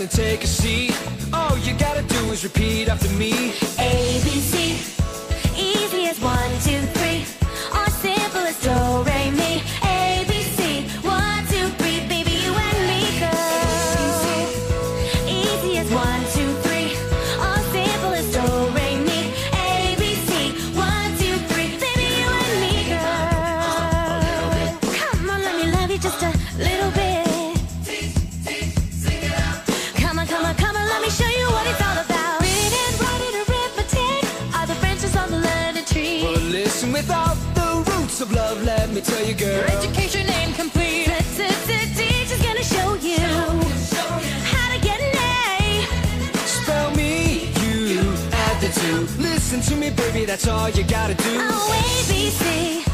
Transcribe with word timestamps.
down 0.00 0.08
and 0.08 0.10
take 0.10 0.44
a 0.44 0.46
seat. 0.46 0.94
All 1.32 1.56
you 1.58 1.74
gotta 1.74 2.02
do 2.02 2.32
is 2.32 2.44
repeat 2.44 2.88
after 2.88 3.08
me. 3.14 3.52
A, 3.78 4.20
B, 4.24 4.30
C, 4.40 4.72
easy 5.56 6.06
as 6.06 6.20
one, 6.20 6.50
two, 6.62 6.80
three. 6.92 6.99
connection 36.80 36.92
without 36.92 37.36
the 37.54 37.90
roots 37.92 38.20
of 38.20 38.32
love. 38.32 38.62
Let 38.62 38.90
me 38.90 39.00
tell 39.00 39.24
you, 39.24 39.34
girl. 39.34 39.54
Your 39.54 39.66
education 39.66 40.28
ain't 40.28 40.56
complete. 40.56 41.08
Teacher's 41.96 42.42
gonna 42.42 42.62
show 42.62 42.94
you, 42.94 43.16
show, 43.16 43.96
show 43.96 44.10
you 44.24 44.34
how 44.52 44.74
to 44.74 44.80
get 44.80 45.00
an 45.00 45.14
A. 45.16 45.86
Spell 46.46 46.90
me, 46.94 47.50
you, 47.62 48.00
attitude. 48.32 49.08
Listen 49.18 49.60
to 49.62 49.76
me, 49.76 49.90
baby, 49.90 50.24
that's 50.24 50.46
all 50.48 50.68
you 50.70 50.84
gotta 50.84 51.14
do. 51.14 51.38
Oh, 51.40 52.06
ABC. 52.06 52.89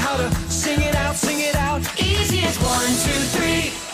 how 0.00 0.16
to 0.16 0.30
sing 0.50 0.80
it 0.80 0.94
out, 0.94 1.14
sing 1.14 1.40
it 1.40 1.54
out. 1.56 1.80
Easy 2.00 2.40
as 2.40 2.56
one, 2.58 2.90
two, 3.04 3.20
three. 3.36 3.89